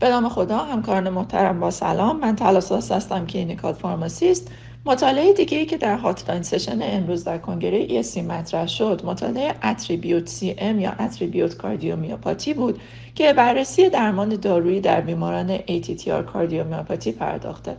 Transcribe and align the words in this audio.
به 0.00 0.08
نام 0.08 0.28
خدا 0.28 0.58
همکاران 0.58 1.08
محترم 1.08 1.60
با 1.60 1.70
سلام. 1.70 2.20
من 2.20 2.36
تلاساس 2.36 2.92
هستم 2.92 3.26
clinical 3.26 3.72
pharmacist. 3.72 4.50
مطالعه 4.86 5.32
دیگه 5.32 5.58
ای 5.58 5.66
که 5.66 5.76
در 5.76 5.96
hotline 5.96 6.42
session 6.42 6.78
امروز 6.82 7.24
در 7.24 7.38
کنگره 7.38 8.02
ESC 8.02 8.18
مطرح 8.18 8.66
شد 8.66 9.02
مطالعه 9.04 9.54
ATTRibute-CM 9.62 10.80
یا 10.80 10.90
ATTRibute 10.90 11.56
cardiomyopathy 11.56 12.54
بود 12.54 12.80
که 13.14 13.32
بررسی 13.32 13.88
درمان 13.88 14.28
دارویی 14.28 14.80
در 14.80 15.00
بیماران 15.00 15.58
ATTR 15.58 16.24
cardiomyopathy 16.32 17.12
پرداخته. 17.12 17.76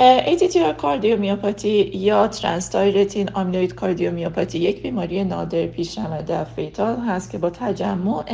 ATTR 0.00 0.74
cardiomyopathy 0.78 1.90
یا 1.94 2.28
transthyretin 2.28 3.28
amyloid 3.34 3.74
cardiomyopathy 3.74 4.58
یک 4.58 4.82
بیماری 4.82 5.24
نادر 5.24 5.66
پیشرونده 5.66 5.98
و 6.28 6.44
fatal 6.44 6.96
هست 6.96 7.30
که 7.30 7.38
با 7.38 7.50
تجمع 7.50 8.24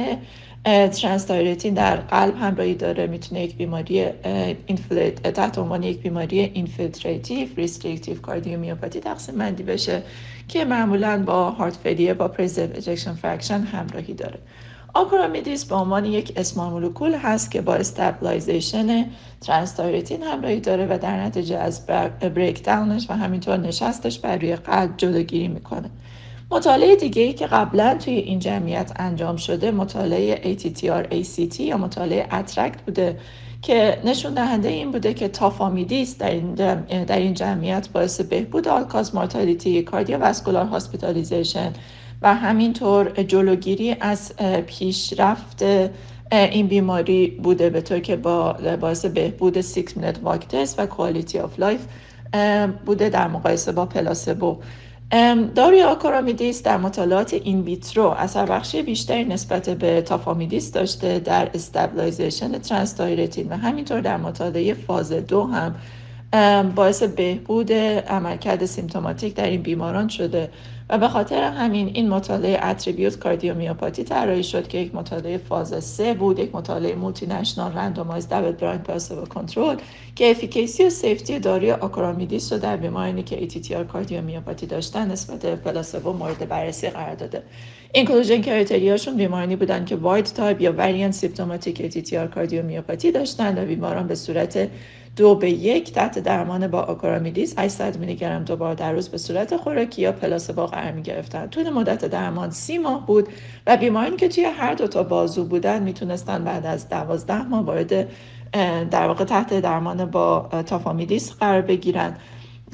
transthyretin 0.64 1.74
در 1.74 1.96
قلب 1.96 2.36
همراهی 2.36 2.74
داره. 2.74 3.06
می‌تونه 3.06 3.42
یک 3.42 3.56
بیماری 3.56 4.04
تحت 5.34 5.58
عنوان 5.58 5.82
یک 5.82 5.98
بیماری 6.02 6.40
infiltrative 6.40 7.48
restrictive 7.56 8.20
cardiomyopathy 8.20 9.00
تقسیم 9.00 9.38
بندی 9.38 9.62
بشه 9.62 10.02
که 10.48 10.64
معمولا 10.64 11.22
با 11.26 11.50
heart 11.50 11.76
failure 11.76 12.14
با 12.14 12.28
preserved 12.28 12.68
ejection 12.74 13.12
fraction 13.12 13.60
همراهی 13.60 14.14
داره. 14.14 14.38
acoramidis 14.96 15.64
به 15.64 15.74
عنوان 15.74 16.04
یک 16.04 16.32
small 16.36 16.70
molecule 16.70 17.14
هست 17.14 17.50
که 17.50 17.60
با 17.60 17.74
stabilization 17.74 19.06
transthyretin 19.40 20.22
همراهی 20.22 20.60
داره 20.60 20.86
و 20.90 20.98
در 20.98 21.20
نتیجه 21.20 21.56
از 21.56 21.86
breakdown 22.20 22.64
ش 22.64 23.10
و 23.10 23.12
همینطور 23.12 23.56
نشستش 23.56 24.18
بر 24.18 24.36
روی 24.36 24.56
قلب 24.56 24.96
جلوگیری 24.96 25.48
می‌کنه. 25.48 25.90
مطالعه 26.50 26.96
دیگه 26.96 27.22
ای 27.22 27.32
که 27.32 27.46
قبلا 27.46 27.94
توی 27.94 28.14
این 28.14 28.38
جمعیت 28.38 28.92
انجام 28.96 29.36
شده 29.36 29.70
مطالعه 29.70 30.56
ATTR-ACT 30.56 31.60
یا 31.60 31.76
مطالعه 31.76 32.34
ATTR-ACT 32.34 32.82
بوده 32.82 33.18
که 33.62 34.00
نشون 34.04 34.34
دهنده 34.34 34.68
این 34.68 34.90
بوده 34.92 35.14
که 35.14 35.28
tafamidis 35.28 36.18
در 36.18 36.30
این, 36.30 36.54
در 37.04 37.18
این 37.18 37.34
جمعیت 37.34 37.88
باعث 37.88 38.20
بهبود 38.20 38.68
all-cause 38.68 39.14
mortality 39.14 39.82
cardiovascular 39.82 40.64
hospitalization 40.64 41.72
و 42.22 42.34
همینطور 42.34 43.22
جلوگیری 43.22 43.96
از 44.00 44.32
پیشرفت 44.66 45.62
این 46.32 46.66
بیماری 46.66 47.26
بوده 47.26 47.70
به 47.70 47.80
طور 47.80 47.98
که 47.98 48.16
با 48.16 48.52
باعث 48.80 49.04
بهبود 49.04 49.60
6 49.60 49.96
minute 49.96 50.20
walk 50.22 50.46
و 50.78 50.86
quality 50.86 51.38
of 51.38 51.58
life 51.58 51.86
بوده 52.86 53.08
در 53.08 53.28
مقایسه 53.28 53.72
با 53.72 53.86
placebo. 53.86 54.58
داروی 55.54 55.82
acoramidis 55.82 56.62
در 56.62 56.76
مطالعات 56.76 57.34
in 57.34 57.60
vitro 57.60 58.04
اثر 58.04 58.46
بخشی 58.46 58.82
بیشتری 58.82 59.24
نسبت 59.24 59.70
به 59.70 60.02
tafamidis 60.02 60.72
داشته 60.72 61.18
در 61.18 61.50
stabilization 61.54 62.58
transthyretin 62.58 63.48
و 63.48 63.56
همینطور 63.56 64.00
در 64.00 64.16
مطالعه 64.16 64.74
فاز 64.74 65.12
دو 65.12 65.44
هم 65.44 65.74
باعث 66.74 67.02
بهبود 67.02 67.72
عملکرد 67.72 68.64
symptomatic 68.64 69.34
در 69.34 69.46
این 69.46 69.62
بیماران 69.62 70.08
شده. 70.08 70.50
و 70.90 70.98
به 70.98 71.08
خاطر 71.08 71.42
همین 71.42 71.90
این 71.94 72.08
مطالعه 72.08 72.66
ATTRibute 72.66 73.18
cardiomyopathy 73.18 74.04
طراحی 74.04 74.44
شد 74.44 74.68
که 74.68 74.78
یک 74.78 74.94
مطالعه 74.94 75.38
فاز 75.38 75.84
سه 75.84 76.14
بود 76.14 76.38
یک 76.38 76.54
مطالعه 76.54 76.94
multinational 76.94 77.72
randomized 77.72 78.28
double 78.28 78.52
blind 78.52 78.82
placebo 78.82 79.26
control 79.26 79.76
که 80.14 80.30
efficacy 80.30 80.84
و 80.84 80.90
safety 80.90 81.38
داروی 81.38 81.72
acoramidis 81.72 82.52
رو 82.52 82.58
در 82.58 82.76
بیمارانی 82.76 83.22
که 83.22 83.38
ATTR 83.40 83.84
cardiomyopathy 83.84 84.66
داشتن 84.66 85.10
نسبت 85.10 85.38
به 85.38 85.56
placebo 85.56 86.12
مورد 86.12 86.48
بررسی 86.48 86.88
قرار 86.88 87.14
داده. 87.14 87.42
inclusion 87.92 88.40
criteria 88.40 88.91
شون 88.91 89.16
بیمارانی 89.16 89.56
بودن 89.56 89.84
که 89.84 89.96
wild 89.96 90.24
type 90.24 90.60
یا 90.60 90.72
variant 90.72 91.14
symptomatic 91.14 91.80
ATTR 91.80 92.26
cardiomyopathy 92.26 93.12
داشتن 93.12 93.62
و 93.62 93.66
بیماران 93.66 94.06
به 94.06 94.14
صورت 94.14 94.68
دو 95.16 95.34
به 95.34 95.50
یک 95.50 95.92
تحت 95.92 96.18
درمان 96.18 96.66
با 96.68 96.80
acoramidis 96.80 97.58
800 97.58 97.98
میلی 97.98 98.16
گرم 98.16 98.44
دو 98.44 98.56
بار 98.56 98.74
در 98.74 98.92
روز 98.92 99.08
به 99.08 99.18
صورت 99.18 99.56
خوراکی 99.56 100.02
یا 100.02 100.12
placebo 100.12 100.66
قرار 100.66 100.92
می 100.92 101.02
گرفتن. 101.02 101.46
طول 101.46 101.70
مدت 101.70 102.04
درمان 102.04 102.50
سی 102.50 102.78
ماه 102.78 103.06
بود 103.06 103.28
و 103.66 103.76
بیمارانی 103.76 104.16
که 104.16 104.28
توی 104.28 104.44
هر 104.44 104.74
دو 104.74 104.86
تا 104.86 105.02
بازو 105.02 105.44
بودن 105.44 105.82
می‌تونستن 105.82 106.44
بعد 106.44 106.66
از 106.66 106.88
دوازده 106.88 107.42
ماه 107.42 107.64
وارد 107.64 108.08
در 108.90 109.06
واقع 109.06 109.24
تحت 109.24 109.60
درمان 109.60 110.04
با 110.04 110.48
تافامیدیس 110.66 111.32
قرار 111.32 111.60
بگیرن 111.60 112.16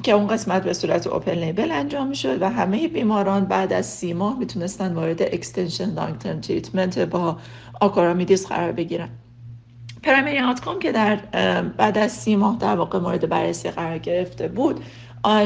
که 0.03 0.11
اون 0.11 0.27
قسمت 0.27 0.63
به 0.63 0.73
صورت 0.73 1.07
open 1.07 1.31
label 1.31 1.71
انجام 1.71 2.07
می‌شد 2.07 2.41
و 2.41 2.49
همه 2.49 2.87
بیماران 2.87 3.45
بعد 3.45 3.73
از 3.73 3.85
سی 3.85 4.13
ماه 4.13 4.39
می‌تونستن 4.39 4.93
وارد 4.93 5.21
extension 5.21 5.93
long 5.93 6.17
term 6.17 6.41
treatment 6.41 6.99
با 6.99 7.37
آکارامیدیس 7.81 8.47
قرار 8.47 8.71
بگیرن. 8.71 9.09
primary 10.03 10.39
outcome 10.39 10.79
که 10.79 10.91
در 10.91 11.15
بعد 11.77 11.97
از 11.97 12.11
سی 12.11 12.35
ماه 12.35 12.57
در 12.59 12.75
واقع 12.75 12.99
مورد 12.99 13.29
بررسی 13.29 13.71
قرار 13.71 13.97
گرفته 13.97 14.47
بود 14.47 14.79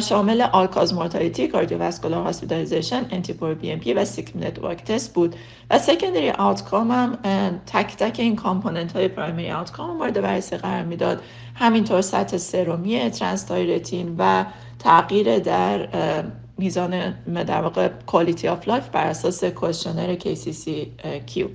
شامل 0.02 0.42
all-cause 0.42 0.94
mortality 0.94 1.48
cardiovascular 1.48 2.24
hospitalization 2.24 3.06
NT-proBNP 3.12 3.94
و 3.94 4.06
six-minute 4.06 4.32
walk 4.36 4.84
test 4.84 5.14
بود. 5.14 5.36
و 5.70 5.80
secondary 5.80 6.32
outcome 6.32 6.92
هم 6.92 7.18
تک 7.66 7.96
تک 7.98 8.20
این 8.20 8.36
component 8.36 8.92
های 8.96 9.08
primary 9.08 9.52
outcome 9.52 9.98
مورد 9.98 10.22
بررسی 10.22 10.58
قرار 10.58 10.84
می‌داد. 10.84 11.22
همینطور 11.56 12.02
سطح 12.02 12.38
سرومی 12.38 13.10
transthyretin 13.10 14.16
و 14.18 14.46
تغییر 14.80 15.40
در 15.40 15.88
میزان 16.58 17.12
در 17.48 17.62
واقع 17.62 17.88
quality 17.88 18.48
of 18.48 18.68
life 18.68 18.90
بر 18.90 19.08
اساس 19.08 19.44
questionnaire 19.44 20.16
Q 21.26 21.48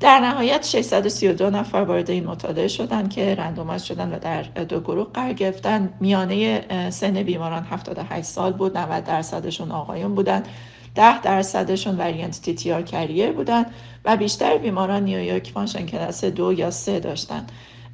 در 0.00 0.20
نهایت 0.20 0.66
632 0.66 1.50
نفر 1.50 1.78
وارد 1.78 2.10
این 2.10 2.26
مطالعه 2.26 2.68
شدن 2.68 3.08
که 3.08 3.34
randomize 3.34 3.82
شدن 3.82 4.12
و 4.12 4.18
در 4.18 4.42
دو 4.42 4.80
گروه 4.80 5.12
قرار 5.14 5.32
گرفتن. 5.32 5.92
میانه 6.00 6.90
سن 6.90 7.22
بیماران 7.22 7.64
78 7.70 8.22
سال 8.22 8.52
بود 8.52 8.78
90 8.78 9.04
درصدشون 9.04 9.70
آقایون 9.70 10.14
بودن 10.14 10.42
10 10.94 11.20
درصدشون 11.20 11.96
variant 11.96 12.42
TTR 12.42 12.82
carrier 12.82 13.32
بودن 13.32 13.66
و 14.04 14.16
بیشتر 14.16 14.58
بیماران 14.58 15.04
New 15.04 15.24
York 15.24 15.50
function 15.50 15.86
class 15.86 16.24
دو 16.24 16.52
یا 16.52 16.70
سه 16.70 17.00
داشتن. 17.00 17.46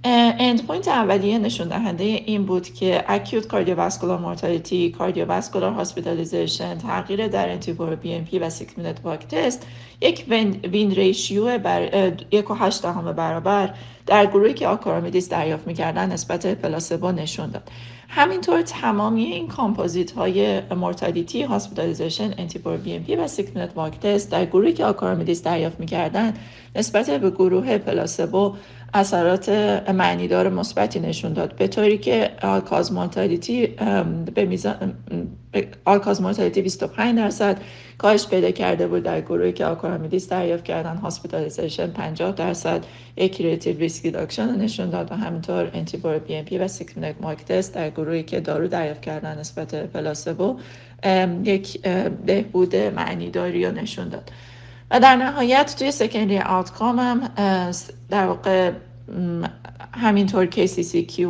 endpoint 0.06 0.88
اولیه 0.88 1.38
نشون 1.38 1.69
دهنده 1.69 2.04
این 2.04 2.44
بود 2.44 2.75
که 2.75 3.04
all-cause 3.09 3.47
cardiovascular 3.47 4.19
mortality 4.19 4.91
cardiovascular 4.91 5.72
hospitalization 5.72 6.78
تغییر 6.78 7.28
در 7.28 7.48
NT-proBNP 7.48 8.38
و 8.38 8.50
six-minute 8.50 9.00
walk 9.04 9.26
test 9.26 9.66
یک 10.00 10.25
win 10.72 10.91
ratio 10.91 11.59
بر 11.59 12.12
یک 12.31 12.50
و 12.50 12.54
هشت 12.54 12.82
دهم 12.82 13.12
برابر 13.12 13.75
در 14.06 14.26
گروهی 14.26 14.54
که 14.54 14.69
آکارامیدیس 14.69 15.28
دریافت 15.28 15.66
می‌کردن 15.66 16.12
نسبت 16.12 16.47
پلاسبو 16.47 17.12
نشون 17.12 17.50
داد. 17.50 17.69
همینطور 18.09 18.62
تمامی 18.62 19.25
این 19.25 19.48
کامپوزیت 19.48 20.10
های 20.12 20.60
mortality 20.60 21.42
hospitalization 21.42 22.34
NT-proBNP 22.38 23.16
و 23.16 23.28
six-minute 23.28 23.70
walk 23.76 24.00
test 24.00 24.31
در 24.31 24.44
گروهی 24.47 24.72
که 24.72 24.84
آکارامیدیس 24.84 25.42
دریافت 25.42 25.81
می‌کردن 25.81 26.34
نسبت 26.76 27.10
به 27.10 27.31
گروه 27.31 27.78
پلاسبو 27.78 28.54
اثرات 28.94 29.48
معنیدار 29.94 30.48
مثبتی 30.48 31.00
نشون 31.00 31.32
داد. 31.32 31.56
به 31.56 31.69
طوری 31.69 31.98
که 31.98 32.31
all-cause 32.42 32.92
mortality 32.92 33.66
به 34.34 34.44
میزان 34.44 34.94
all-cause 35.84 36.22
mortality 36.22 36.62
25 36.62 37.16
درصد. 37.16 37.60
کاهش 37.98 38.26
پیدا 38.26 38.50
کرده 38.50 38.87
بود 38.87 39.03
در 39.03 39.20
گروهی 39.20 39.53
که 39.53 39.66
آکورامیدیس 39.66 40.28
دریافت 40.28 40.65
کردن 40.65 40.97
hospitalization 40.97 41.91
50 41.91 42.32
درصد. 42.32 42.84
relative 43.16 43.78
risk 43.78 44.04
reduction 44.04 44.56
نشون 44.56 44.91
داد 44.91 45.12
و 45.12 45.15
همینطور 45.15 45.70
NT-proBNP 45.75 46.59
و 46.59 46.69
six-minute 46.69 47.16
walk 47.20 47.44
test 47.44 47.75
در 47.75 47.91
گروهی 47.91 48.22
که 48.22 48.41
دارو 48.41 48.69
دریافت 48.69 49.03
کردن 49.03 49.38
نسبت 49.38 49.75
پلاسبو 49.75 50.59
یک 51.44 51.82
بهبود 52.26 52.76
معنیداری 52.76 53.66
رو 53.66 53.72
نشون 53.72 54.09
داد. 54.09 54.31
و 54.91 55.00
در 55.00 55.16
نهایت 55.16 55.75
توی 55.78 55.91
secondary 55.91 56.38
outcome 56.38 56.98
هم 56.98 57.21
در 58.10 58.27
واقع 58.27 58.72
همینطور 59.92 60.47
KCCQ 60.51 61.21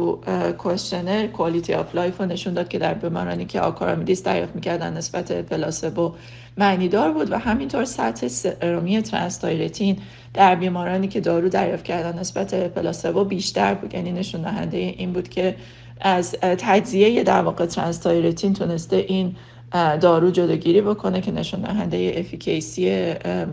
questionnaire 0.59 1.27
quality 1.27 1.75
of 1.75 1.95
life 1.95 2.21
رو 2.21 2.27
نشون 2.27 2.55
داد 2.55 2.69
که 2.69 2.79
در 2.79 2.95
بیمارانی 2.95 3.45
که 3.45 3.61
آکارامیدیس 3.61 4.23
دریافت 4.23 4.55
می‌کردن 4.55 4.93
نسبت 4.97 5.33
پلاسبو 5.33 6.15
معنی 6.57 6.89
دار 6.89 7.13
بود 7.13 7.33
و 7.33 7.39
همینطور 7.39 7.85
سطح 7.85 8.29
سرومی 8.29 9.03
transthyretin 9.03 9.99
در 10.35 10.55
بیمارانی 10.55 11.09
که 11.09 11.21
دارو 11.21 11.49
دریافت 11.49 11.85
کردن 11.85 12.19
نسبت 12.19 12.55
پلاسبو 12.55 13.25
بیشتر 13.25 13.75
بود. 13.75 13.95
یعنی 13.95 14.13
نشون 14.13 14.43
دهنده 14.43 14.77
این 14.77 15.13
بود 15.13 15.29
که 15.29 15.57
از 16.01 16.33
تجزیه 16.41 17.23
در 17.23 17.43
واقع 17.43 17.67
transthyretin 17.67 18.55
تونسته 18.55 18.97
این 18.97 19.37
دارو 19.75 20.31
جلوگیری 20.31 20.81
بکنه 20.81 21.21
که 21.21 21.33
نشون 21.33 21.61
دهنده 21.61 22.15
efficacy 22.17 22.85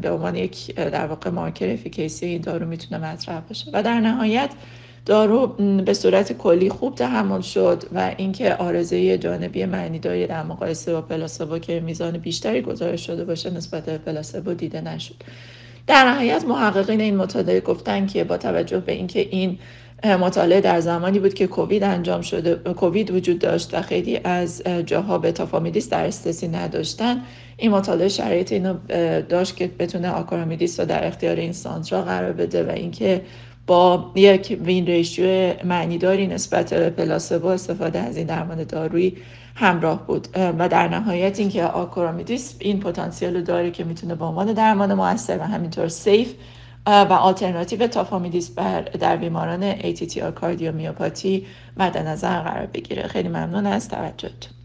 به 0.01 0.11
عنوان 0.11 0.35
یک 0.35 0.75
در 0.75 1.05
واقع 1.05 1.29
marker 1.29 1.69
efficacy 1.69 2.25
این 2.25 2.41
دارو 2.41 2.67
می‌تونه 2.67 3.11
مطرح 3.11 3.39
باشه. 3.39 3.71
و 3.73 3.83
در 3.83 3.99
نهایت 3.99 4.49
دارو 5.05 5.47
به 5.85 5.93
صورت 5.93 6.33
کلی 6.33 6.69
خوب 6.69 6.95
تحمل 6.95 7.41
شد 7.41 7.83
و 7.95 8.13
اینکه 8.17 8.55
عارضه 8.55 9.17
جانبی 9.17 9.65
معنیداری 9.65 10.27
در 10.27 10.43
مقایسه 10.43 10.93
با 10.93 11.01
پلاسبو 11.01 11.59
که 11.59 11.79
میزان 11.79 12.17
بیشتری 12.17 12.61
گزارش 12.61 13.05
شده 13.05 13.25
باشه 13.25 13.49
نسبت 13.49 13.85
به 13.85 13.97
پلاسبو 13.97 14.53
دیده 14.53 14.81
نشد. 14.81 15.15
در 15.87 16.11
نهایت 16.11 16.45
محققین 16.45 17.01
این 17.01 17.17
مطالعه 17.17 17.59
گفتن 17.59 18.07
که 18.07 18.23
با 18.23 18.37
توجه 18.37 18.79
به 18.79 18.91
اینکه 18.91 19.19
این 19.19 19.59
مطالعه 20.03 20.61
در 20.61 20.79
زمانی 20.79 21.19
بود 21.19 21.33
که 21.33 21.47
کووید 21.47 21.83
انجام 21.83 22.21
شده 22.21 22.55
کووید 22.73 23.11
وجود 23.11 23.39
داشت 23.39 23.73
و 23.73 23.81
خیلی 23.81 24.19
از 24.23 24.63
جاها 24.85 25.17
به 25.17 25.31
تافامیدیس 25.31 25.89
در 25.89 26.05
استسی 26.05 26.47
نداشتن. 26.47 27.21
این 27.57 27.71
مطالعه 27.71 28.07
شرایط 28.07 28.51
اینو 28.51 28.75
داشت 29.21 29.55
که 29.55 29.67
بتونه 29.79 30.09
آکارامیدیس 30.09 30.79
رو 30.79 30.85
در 30.85 31.07
اختیار 31.07 31.35
این 31.35 31.51
سانترا 31.51 32.01
قرار 32.01 32.33
بده 32.33 32.63
و 32.63 32.69
اینکه 32.69 33.21
با 33.67 34.11
یک 34.15 34.59
وین 34.63 34.85
ریشیو 34.85 35.53
معنیداری 35.65 36.27
نسبت 36.27 36.73
به 36.73 36.89
پلاسبو 36.89 37.47
استفاده 37.47 37.99
از 37.99 38.17
این 38.17 38.27
درمان 38.27 38.63
دارویی 38.63 39.17
همراه 39.55 40.07
بود. 40.07 40.27
و 40.59 40.69
در 40.69 40.87
نهایت 40.87 41.39
اینکه 41.39 41.65
آکورامیدیس 41.65 42.55
این 42.59 42.79
پتانسیل 42.79 43.43
داره 43.43 43.71
که 43.71 43.83
می‌تونه 43.83 44.15
به 44.15 44.25
عنوان 44.25 44.53
درمان 44.53 44.93
موثر 44.93 45.37
و 45.37 45.43
همینطور 45.43 45.87
سیف 45.87 46.33
و 46.87 47.13
آلترناتیو 47.13 47.87
تافامیدیس 47.87 48.49
بر 48.49 48.81
در 48.81 49.17
بیماران 49.17 49.79
ATTR 49.79 50.31
کاردیومیوپاتی 50.35 51.47
مد 51.77 51.97
نظر 51.97 52.41
قرار 52.41 52.65
بگیره. 52.65 53.07
خیلی 53.07 53.29
ممنون 53.29 53.65
از 53.65 53.89
توجهتون. 53.89 54.60